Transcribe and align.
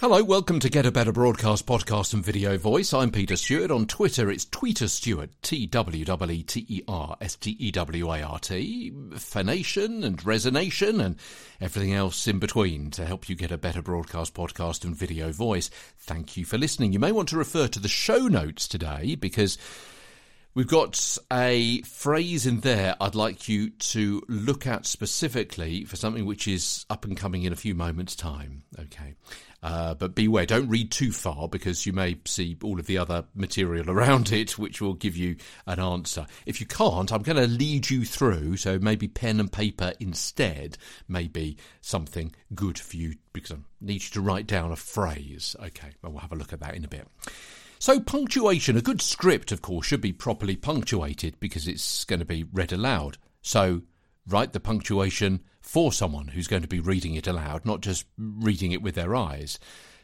Hello, 0.00 0.22
welcome 0.22 0.60
to 0.60 0.68
Get 0.68 0.84
a 0.84 0.92
Better 0.92 1.12
Broadcast 1.12 1.64
podcast 1.64 2.12
and 2.12 2.22
video 2.22 2.58
voice. 2.58 2.92
I'm 2.92 3.10
Peter 3.10 3.36
Stewart. 3.36 3.70
On 3.70 3.86
Twitter, 3.86 4.30
it's 4.30 4.44
Tweeter 4.44 4.88
Stewart, 4.88 5.30
T 5.40 5.66
W 5.66 6.04
E 6.04 6.32
E 6.32 6.42
T 6.42 6.66
E 6.68 6.82
R 6.86 7.16
S 7.22 7.36
T 7.36 7.56
E 7.58 7.70
W 7.70 8.12
A 8.12 8.22
R 8.22 8.38
T, 8.38 8.92
phonation 9.16 10.04
and 10.04 10.18
resonation 10.18 11.02
and 11.02 11.16
everything 11.58 11.94
else 11.94 12.28
in 12.28 12.38
between 12.38 12.90
to 12.90 13.06
help 13.06 13.30
you 13.30 13.34
get 13.34 13.50
a 13.50 13.56
better 13.56 13.80
broadcast 13.80 14.34
podcast 14.34 14.84
and 14.84 14.94
video 14.94 15.32
voice. 15.32 15.70
Thank 15.98 16.36
you 16.36 16.44
for 16.44 16.58
listening. 16.58 16.92
You 16.92 16.98
may 16.98 17.12
want 17.12 17.30
to 17.30 17.38
refer 17.38 17.66
to 17.68 17.80
the 17.80 17.88
show 17.88 18.28
notes 18.28 18.68
today 18.68 19.14
because 19.14 19.56
We've 20.54 20.66
got 20.66 21.18
a 21.32 21.82
phrase 21.82 22.46
in 22.46 22.60
there 22.60 22.96
I'd 23.00 23.14
like 23.14 23.48
you 23.48 23.70
to 23.70 24.22
look 24.28 24.66
at 24.66 24.86
specifically 24.86 25.84
for 25.84 25.96
something 25.96 26.26
which 26.26 26.48
is 26.48 26.84
up 26.90 27.04
and 27.04 27.16
coming 27.16 27.44
in 27.44 27.52
a 27.52 27.56
few 27.56 27.74
moments' 27.74 28.16
time. 28.16 28.64
Okay. 28.78 29.14
Uh, 29.62 29.94
but 29.94 30.14
beware, 30.14 30.46
don't 30.46 30.68
read 30.68 30.90
too 30.90 31.10
far 31.10 31.48
because 31.48 31.84
you 31.84 31.92
may 31.92 32.16
see 32.24 32.56
all 32.62 32.78
of 32.78 32.86
the 32.86 32.98
other 32.98 33.24
material 33.34 33.90
around 33.90 34.32
it 34.32 34.56
which 34.58 34.80
will 34.80 34.94
give 34.94 35.16
you 35.16 35.36
an 35.66 35.80
answer. 35.80 36.26
If 36.46 36.60
you 36.60 36.66
can't, 36.66 37.12
I'm 37.12 37.22
going 37.22 37.36
to 37.36 37.46
lead 37.46 37.90
you 37.90 38.04
through, 38.04 38.56
so 38.56 38.78
maybe 38.78 39.08
pen 39.08 39.40
and 39.40 39.50
paper 39.50 39.92
instead 40.00 40.78
may 41.08 41.26
be 41.26 41.56
something 41.80 42.32
good 42.54 42.78
for 42.78 42.96
you 42.96 43.14
because 43.32 43.52
I 43.52 43.56
need 43.80 44.02
you 44.02 44.10
to 44.10 44.20
write 44.20 44.46
down 44.46 44.72
a 44.72 44.76
phrase. 44.76 45.56
Okay, 45.60 45.90
well, 46.02 46.12
we'll 46.12 46.20
have 46.20 46.32
a 46.32 46.36
look 46.36 46.52
at 46.52 46.60
that 46.60 46.74
in 46.74 46.84
a 46.84 46.88
bit. 46.88 47.06
So, 47.78 48.00
punctuation, 48.00 48.76
a 48.76 48.82
good 48.82 49.00
script, 49.00 49.52
of 49.52 49.62
course, 49.62 49.86
should 49.86 50.00
be 50.00 50.12
properly 50.12 50.56
punctuated 50.56 51.38
because 51.38 51.68
it's 51.68 52.04
going 52.04 52.18
to 52.18 52.24
be 52.24 52.44
read 52.52 52.72
aloud. 52.72 53.18
So, 53.40 53.82
write 54.26 54.52
the 54.52 54.60
punctuation 54.60 55.40
for 55.60 55.92
someone 55.92 56.28
who's 56.28 56.48
going 56.48 56.62
to 56.62 56.68
be 56.68 56.80
reading 56.80 57.14
it 57.14 57.26
aloud, 57.26 57.64
not 57.64 57.80
just 57.80 58.06
reading 58.16 58.72
it 58.72 58.82
with 58.82 58.94
their 58.94 59.14
eyes. 59.14 59.58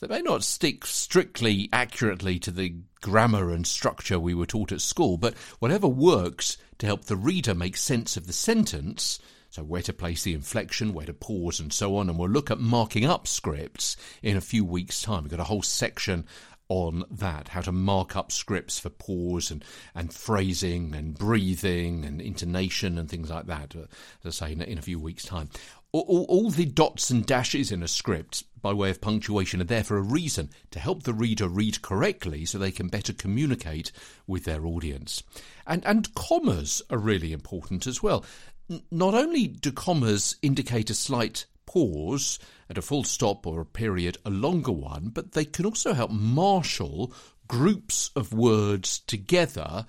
They 0.00 0.06
may 0.06 0.22
not 0.22 0.44
stick 0.44 0.86
strictly 0.86 1.68
accurately 1.72 2.38
to 2.40 2.52
the 2.52 2.76
grammar 3.02 3.50
and 3.50 3.66
structure 3.66 4.18
we 4.18 4.34
were 4.34 4.46
taught 4.46 4.72
at 4.72 4.80
school, 4.80 5.16
but 5.16 5.36
whatever 5.58 5.88
works 5.88 6.56
to 6.78 6.86
help 6.86 7.04
the 7.04 7.16
reader 7.16 7.54
make 7.54 7.76
sense 7.76 8.16
of 8.16 8.26
the 8.26 8.32
sentence, 8.32 9.18
so 9.50 9.64
where 9.64 9.82
to 9.82 9.92
place 9.92 10.22
the 10.22 10.34
inflection, 10.34 10.92
where 10.92 11.06
to 11.06 11.12
pause, 11.14 11.58
and 11.58 11.72
so 11.72 11.96
on. 11.96 12.08
And 12.08 12.18
we'll 12.18 12.30
look 12.30 12.50
at 12.50 12.60
marking 12.60 13.04
up 13.04 13.26
scripts 13.26 13.96
in 14.22 14.36
a 14.36 14.40
few 14.40 14.64
weeks' 14.64 15.02
time. 15.02 15.24
We've 15.24 15.32
got 15.32 15.40
a 15.40 15.44
whole 15.44 15.62
section 15.62 16.26
on 16.68 17.04
that, 17.10 17.48
how 17.48 17.62
to 17.62 17.72
mark 17.72 18.14
up 18.14 18.30
scripts 18.30 18.78
for 18.78 18.90
pause 18.90 19.50
and, 19.50 19.64
and 19.94 20.12
phrasing 20.12 20.94
and 20.94 21.16
breathing 21.16 22.04
and 22.04 22.20
intonation 22.20 22.98
and 22.98 23.08
things 23.08 23.30
like 23.30 23.46
that, 23.46 23.74
uh, 23.74 23.86
as 24.24 24.42
I 24.42 24.46
say, 24.46 24.52
in, 24.52 24.62
in 24.62 24.78
a 24.78 24.82
few 24.82 24.98
weeks' 24.98 25.24
time. 25.24 25.48
All, 25.92 26.04
all, 26.06 26.26
all, 26.28 26.50
the 26.50 26.66
dots 26.66 27.08
and 27.08 27.24
dashes 27.24 27.72
in 27.72 27.82
a 27.82 27.88
script, 27.88 28.44
by 28.60 28.74
way 28.74 28.90
of 28.90 29.00
punctuation, 29.00 29.62
are 29.62 29.64
there 29.64 29.84
for 29.84 29.96
a 29.96 30.02
reason 30.02 30.50
to 30.70 30.78
help 30.78 31.04
the 31.04 31.14
reader 31.14 31.48
read 31.48 31.80
correctly 31.80 32.44
so 32.44 32.58
they 32.58 32.70
can 32.70 32.88
better 32.88 33.14
communicate 33.14 33.90
with 34.26 34.44
their 34.44 34.66
audience. 34.66 35.22
And, 35.66 35.82
and 35.86 36.14
commas 36.14 36.82
are 36.90 36.98
really 36.98 37.32
important 37.32 37.86
as 37.86 38.02
well. 38.02 38.26
N- 38.70 38.82
not 38.90 39.14
only 39.14 39.46
do 39.46 39.72
commas 39.72 40.36
indicate 40.42 40.90
a 40.90 40.94
slight 40.94 41.46
pause 41.68 42.38
at 42.70 42.78
a 42.78 42.82
full 42.82 43.04
stop 43.04 43.46
or 43.46 43.60
a 43.60 43.66
period, 43.66 44.16
a 44.24 44.30
longer 44.30 44.72
one, 44.72 45.10
but 45.10 45.32
they 45.32 45.44
can 45.44 45.66
also 45.66 45.92
help 45.92 46.10
marshal 46.10 47.12
groups 47.46 48.10
of 48.16 48.32
words 48.32 49.00
together 49.00 49.84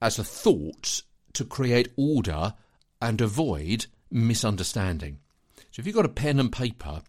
as 0.00 0.18
a 0.18 0.24
thought 0.24 1.02
to 1.34 1.44
create 1.44 1.92
order 1.96 2.54
and 3.02 3.20
avoid 3.20 3.84
misunderstanding. 4.10 5.18
So 5.70 5.80
if 5.80 5.86
you've 5.86 5.94
got 5.94 6.06
a 6.06 6.08
pen 6.08 6.40
and 6.40 6.50
paper, 6.50 7.02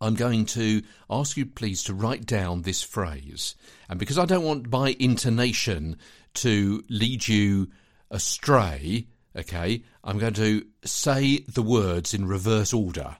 I'm 0.00 0.14
going 0.14 0.46
to 0.46 0.82
ask 1.10 1.36
you 1.36 1.46
please 1.46 1.82
to 1.84 1.94
write 1.94 2.26
down 2.26 2.62
this 2.62 2.82
phrase. 2.82 3.56
And 3.88 3.98
because 3.98 4.18
I 4.18 4.24
don't 4.24 4.44
want 4.44 4.70
my 4.70 4.94
intonation 5.00 5.96
to 6.34 6.84
lead 6.88 7.26
you 7.26 7.70
astray, 8.08 9.08
okay, 9.38 9.82
I'm 10.02 10.18
going 10.18 10.34
to 10.34 10.66
say 10.84 11.38
the 11.38 11.62
words 11.62 12.12
in 12.14 12.26
reverse 12.26 12.72
order. 12.72 13.16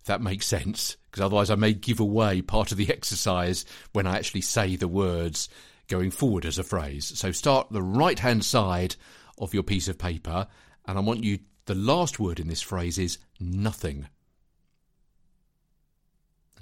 If 0.00 0.06
that 0.06 0.20
makes 0.20 0.46
sense, 0.46 0.96
because 1.10 1.24
otherwise 1.24 1.50
I 1.50 1.54
may 1.54 1.74
give 1.74 2.00
away 2.00 2.42
part 2.42 2.72
of 2.72 2.78
the 2.78 2.90
exercise 2.90 3.64
when 3.92 4.06
I 4.06 4.16
actually 4.16 4.40
say 4.40 4.74
the 4.74 4.88
words 4.88 5.48
going 5.86 6.10
forward 6.10 6.44
as 6.44 6.58
a 6.58 6.64
phrase. 6.64 7.12
So 7.18 7.30
start 7.30 7.68
the 7.70 7.82
right 7.82 8.18
hand 8.18 8.44
side 8.44 8.96
of 9.38 9.54
your 9.54 9.62
piece 9.62 9.88
of 9.88 9.98
paper, 9.98 10.48
and 10.86 10.98
I 10.98 11.00
want 11.02 11.22
you, 11.22 11.38
the 11.66 11.74
last 11.74 12.18
word 12.18 12.40
in 12.40 12.48
this 12.48 12.62
phrase 12.62 12.98
is 12.98 13.18
nothing. 13.38 14.08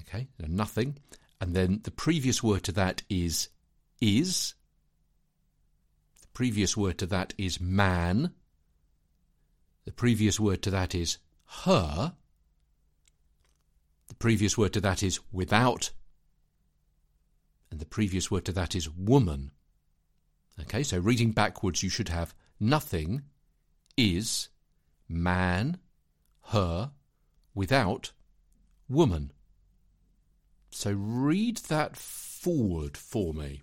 Okay, 0.01 0.29
so 0.39 0.47
nothing. 0.49 0.99
And 1.41 1.55
then 1.55 1.81
the 1.85 1.91
previous 1.91 2.43
word 2.43 2.65
to 2.65 2.73
that 2.73 3.03
is 3.09 3.49
is. 4.01 4.55
The 6.21 6.29
previous 6.35 6.77
word 6.77 6.99
to 6.99 7.07
that 7.07 7.33
is 7.39 7.61
man. 7.61 8.33
The 9.85 9.93
previous 9.93 10.39
word 10.39 10.63
to 10.63 10.71
that 10.71 10.95
is 10.95 11.19
her. 11.65 12.15
The 14.09 14.15
previous 14.15 14.59
word 14.59 14.73
to 14.75 14.81
that 14.81 15.03
is 15.03 15.21
without. 15.33 15.91
And 17.71 17.81
the 17.81 17.87
previous 17.87 18.31
word 18.31 18.45
to 18.47 18.53
that 18.53 18.75
is 18.75 18.91
woman. 18.91 19.53
Okay, 20.61 20.83
so 20.83 20.99
reading 20.99 21.33
backwards, 21.33 21.83
you 21.83 21.89
should 21.89 22.09
have 22.09 22.35
nothing, 22.59 23.23
is, 23.97 24.49
man, 25.09 25.79
her, 26.49 26.93
without, 27.55 28.13
woman. 28.89 29.33
So 30.71 30.93
read 30.93 31.59
that 31.69 31.97
forward 31.97 32.97
for 32.97 33.33
me. 33.33 33.63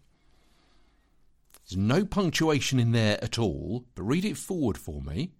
There's 1.68 1.78
no 1.78 2.06
punctuation 2.06 2.80
in 2.80 2.92
there 2.92 3.22
at 3.24 3.38
all, 3.38 3.86
but 3.94 4.04
read 4.04 4.26
it 4.26 4.38
forward 4.38 4.78
for 4.78 5.02
me. 5.02 5.34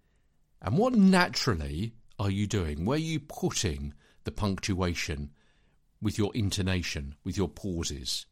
And 0.60 0.76
what 0.76 0.94
naturally 0.94 1.92
are 2.18 2.30
you 2.30 2.46
doing? 2.46 2.84
Where 2.84 2.96
are 2.96 3.00
you 3.00 3.20
putting 3.20 3.94
the 4.24 4.32
punctuation 4.32 5.30
with 6.00 6.18
your 6.18 6.34
intonation, 6.34 7.14
with 7.24 7.36
your 7.36 7.48
pauses? 7.48 8.26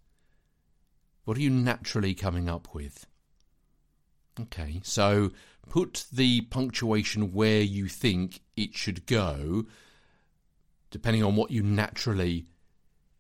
What 1.24 1.36
are 1.36 1.40
you 1.40 1.50
naturally 1.50 2.14
coming 2.14 2.48
up 2.48 2.74
with? 2.74 3.06
Okay, 4.40 4.80
so 4.84 5.32
put 5.68 6.06
the 6.12 6.42
punctuation 6.42 7.32
where 7.32 7.62
you 7.62 7.88
think 7.88 8.40
it 8.56 8.74
should 8.74 9.06
go, 9.06 9.64
depending 10.90 11.22
on 11.22 11.36
what 11.36 11.50
you 11.50 11.62
naturally 11.62 12.46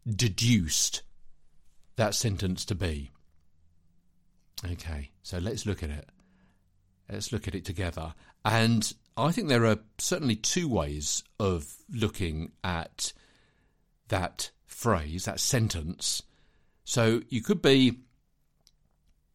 deduced 0.08 1.02
that 1.96 2.14
sentence 2.14 2.64
to 2.66 2.74
be. 2.74 3.10
Okay, 4.64 5.10
so 5.22 5.38
let's 5.38 5.66
look 5.66 5.82
at 5.82 5.90
it. 5.90 6.08
Let's 7.10 7.32
look 7.32 7.46
at 7.46 7.54
it 7.54 7.64
together. 7.64 8.14
And 8.44 8.92
I 9.16 9.32
think 9.32 9.48
there 9.48 9.66
are 9.66 9.78
certainly 9.98 10.36
two 10.36 10.68
ways 10.68 11.22
of 11.38 11.76
looking 11.90 12.52
at 12.64 13.12
that 14.08 14.50
phrase, 14.66 15.24
that 15.24 15.40
sentence. 15.40 16.22
So 16.84 17.22
you 17.28 17.42
could 17.42 17.62
be 17.62 18.00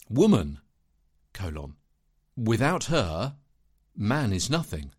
woman, 0.09 0.59
colon. 1.33 1.75
Without 2.37 2.85
her, 2.85 3.35
man 3.95 4.33
is 4.33 4.49
nothing. 4.49 4.91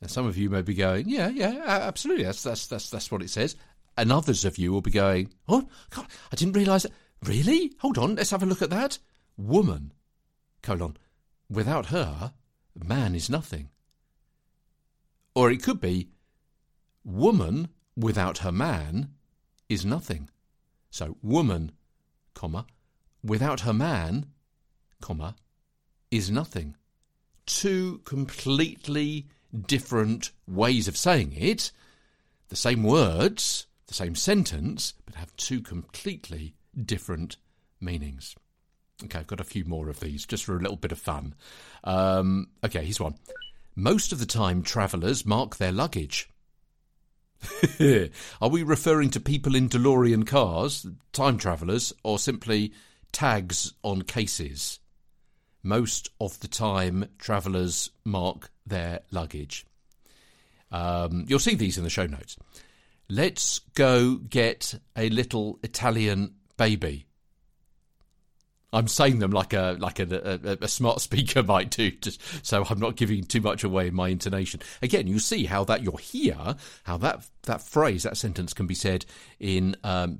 Now, 0.00 0.08
some 0.08 0.26
of 0.26 0.36
you 0.36 0.48
may 0.48 0.62
be 0.62 0.74
going, 0.74 1.08
yeah, 1.08 1.28
yeah, 1.28 1.64
absolutely. 1.66 2.24
That's 2.24 2.42
that's 2.42 2.66
that's 2.68 2.90
that's 2.90 3.10
what 3.10 3.22
it 3.22 3.30
says. 3.30 3.56
And 3.96 4.12
others 4.12 4.44
of 4.44 4.58
you 4.58 4.72
will 4.72 4.80
be 4.80 4.92
going, 4.92 5.30
oh, 5.48 5.68
God, 5.90 6.06
I 6.30 6.36
didn't 6.36 6.54
realise 6.54 6.84
that. 6.84 6.92
Really? 7.24 7.72
Hold 7.80 7.98
on, 7.98 8.14
let's 8.14 8.30
have 8.30 8.44
a 8.44 8.46
look 8.46 8.62
at 8.62 8.70
that. 8.70 8.98
Woman, 9.36 9.92
colon. 10.62 10.96
Without 11.50 11.86
her, 11.86 12.32
man 12.74 13.14
is 13.14 13.30
nothing. 13.30 13.70
Or 15.34 15.50
it 15.50 15.62
could 15.62 15.80
be, 15.80 16.08
woman 17.04 17.68
without 17.96 18.38
her 18.38 18.52
man 18.52 19.10
is 19.68 19.84
nothing. 19.84 20.28
So, 20.90 21.16
woman, 21.22 21.72
comma, 22.34 22.66
without 23.22 23.60
her 23.60 23.72
man, 23.72 24.26
comma, 25.00 25.36
is 26.10 26.30
nothing. 26.30 26.76
Two 27.46 27.98
completely 28.04 29.26
different 29.66 30.30
ways 30.46 30.88
of 30.88 30.96
saying 30.96 31.32
it, 31.36 31.72
the 32.48 32.56
same 32.56 32.82
words, 32.82 33.66
the 33.86 33.94
same 33.94 34.14
sentence, 34.14 34.94
but 35.06 35.14
have 35.14 35.34
two 35.36 35.60
completely 35.60 36.54
different 36.76 37.36
meanings. 37.80 38.34
Okay, 39.04 39.20
I've 39.20 39.26
got 39.26 39.40
a 39.40 39.44
few 39.44 39.64
more 39.64 39.88
of 39.88 40.00
these 40.00 40.26
just 40.26 40.44
for 40.44 40.56
a 40.56 40.60
little 40.60 40.76
bit 40.76 40.92
of 40.92 40.98
fun. 40.98 41.34
Um, 41.84 42.48
okay, 42.64 42.82
here's 42.82 43.00
one. 43.00 43.14
Most 43.76 44.12
of 44.12 44.18
the 44.18 44.26
time, 44.26 44.62
travellers 44.62 45.24
mark 45.24 45.56
their 45.56 45.70
luggage. 45.70 46.28
Are 48.40 48.48
we 48.48 48.64
referring 48.64 49.10
to 49.10 49.20
people 49.20 49.54
in 49.54 49.68
DeLorean 49.68 50.26
cars, 50.26 50.84
time 51.12 51.38
travellers, 51.38 51.92
or 52.02 52.18
simply 52.18 52.72
tags 53.12 53.72
on 53.84 54.02
cases? 54.02 54.80
Most 55.62 56.10
of 56.20 56.40
the 56.40 56.48
time, 56.48 57.06
travellers 57.18 57.90
mark 58.04 58.50
their 58.66 59.00
luggage. 59.12 59.64
Um, 60.72 61.24
you'll 61.28 61.38
see 61.38 61.54
these 61.54 61.78
in 61.78 61.84
the 61.84 61.90
show 61.90 62.06
notes. 62.06 62.36
Let's 63.08 63.60
go 63.74 64.16
get 64.16 64.74
a 64.96 65.08
little 65.08 65.58
Italian 65.62 66.34
baby. 66.56 67.07
I'm 68.72 68.88
saying 68.88 69.18
them 69.18 69.30
like 69.30 69.52
a 69.52 69.76
like 69.78 69.98
a, 69.98 70.40
a, 70.44 70.64
a, 70.64 70.68
smart 70.68 71.00
speaker 71.02 71.42
might 71.42 71.70
do, 71.70 71.90
just 71.90 72.20
so 72.44 72.64
I'm 72.68 72.78
not 72.78 72.96
giving 72.96 73.24
too 73.24 73.40
much 73.40 73.64
away 73.64 73.88
in 73.88 73.94
my 73.94 74.08
intonation. 74.08 74.60
Again, 74.82 75.06
you 75.06 75.18
see 75.18 75.46
how 75.46 75.64
that 75.64 75.82
you're 75.82 75.98
here, 75.98 76.56
how 76.84 76.98
that 76.98 77.26
that 77.44 77.62
phrase, 77.62 78.02
that 78.02 78.16
sentence 78.16 78.52
can 78.52 78.66
be 78.66 78.74
said 78.74 79.06
in 79.40 79.76
um, 79.84 80.18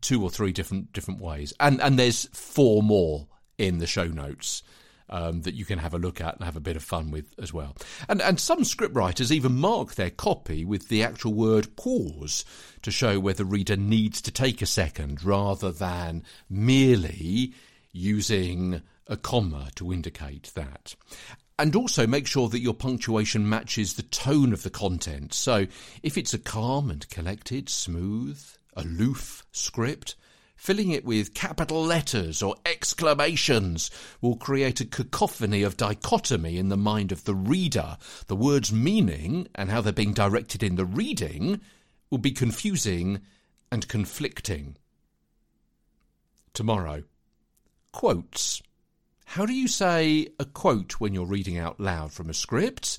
two 0.00 0.22
or 0.22 0.30
three 0.30 0.52
different 0.52 0.92
different 0.92 1.20
ways, 1.20 1.54
and 1.58 1.80
and 1.80 1.98
there's 1.98 2.26
four 2.32 2.82
more 2.82 3.26
in 3.56 3.78
the 3.78 3.86
show 3.86 4.06
notes 4.06 4.62
um, 5.10 5.42
that 5.42 5.54
you 5.54 5.64
can 5.64 5.78
have 5.78 5.94
a 5.94 5.98
look 5.98 6.20
at 6.20 6.36
and 6.36 6.44
have 6.44 6.56
a 6.56 6.60
bit 6.60 6.76
of 6.76 6.82
fun 6.82 7.10
with 7.10 7.34
as 7.38 7.52
well. 7.52 7.76
And 8.08 8.20
and 8.20 8.38
some 8.38 8.60
scriptwriters 8.60 9.30
even 9.30 9.56
mark 9.56 9.94
their 9.94 10.10
copy 10.10 10.64
with 10.64 10.88
the 10.88 11.02
actual 11.02 11.32
word 11.32 11.76
pause 11.76 12.44
to 12.82 12.90
show 12.90 13.18
where 13.18 13.34
the 13.34 13.44
reader 13.44 13.76
needs 13.76 14.20
to 14.22 14.30
take 14.30 14.62
a 14.62 14.66
second 14.66 15.24
rather 15.24 15.72
than 15.72 16.24
merely 16.48 17.54
using 17.92 18.82
a 19.06 19.16
comma 19.16 19.70
to 19.76 19.92
indicate 19.92 20.52
that. 20.54 20.94
And 21.58 21.76
also 21.76 22.06
make 22.06 22.26
sure 22.26 22.48
that 22.48 22.60
your 22.60 22.74
punctuation 22.74 23.48
matches 23.48 23.94
the 23.94 24.02
tone 24.02 24.52
of 24.52 24.62
the 24.62 24.70
content. 24.70 25.34
So 25.34 25.66
if 26.02 26.16
it's 26.16 26.32
a 26.32 26.38
calm 26.38 26.90
and 26.90 27.08
collected, 27.10 27.68
smooth, 27.68 28.42
aloof 28.74 29.44
script, 29.52 30.14
Filling 30.60 30.90
it 30.90 31.06
with 31.06 31.32
capital 31.32 31.82
letters 31.82 32.42
or 32.42 32.54
exclamations 32.66 33.90
will 34.20 34.36
create 34.36 34.78
a 34.82 34.84
cacophony 34.84 35.62
of 35.62 35.78
dichotomy 35.78 36.58
in 36.58 36.68
the 36.68 36.76
mind 36.76 37.12
of 37.12 37.24
the 37.24 37.34
reader. 37.34 37.96
The 38.26 38.36
word's 38.36 38.70
meaning 38.70 39.48
and 39.54 39.70
how 39.70 39.80
they're 39.80 39.90
being 39.90 40.12
directed 40.12 40.62
in 40.62 40.76
the 40.76 40.84
reading 40.84 41.62
will 42.10 42.18
be 42.18 42.30
confusing 42.30 43.22
and 43.72 43.88
conflicting. 43.88 44.76
Tomorrow. 46.52 47.04
Quotes. 47.92 48.62
How 49.24 49.46
do 49.46 49.52
you 49.52 49.68
say 49.68 50.28
a 50.38 50.44
quote 50.44 50.92
when 50.94 51.14
you're 51.14 51.26
reading 51.26 51.58
out 51.58 51.80
loud 51.80 52.12
from 52.12 52.30
a 52.30 52.34
script? 52.34 52.98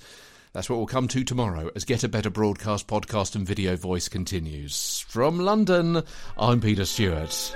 That's 0.54 0.70
what 0.70 0.78
we'll 0.78 0.86
come 0.86 1.08
to 1.10 1.24
tomorrow 1.24 1.72
as 1.76 1.86
Get 1.86 2.04
a 2.04 2.10
Better 2.10 2.30
Broadcast 2.30 2.88
podcast 2.88 3.36
and 3.36 3.48
video 3.48 3.78
voice 3.78 4.10
continues. 4.10 5.00
From 5.08 5.40
London, 5.40 6.04
I'm 6.38 6.60
Peter 6.60 6.86
Stewart. 6.86 7.56